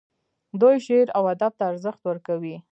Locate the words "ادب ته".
1.33-1.63